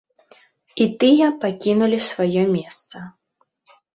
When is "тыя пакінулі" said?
1.01-1.99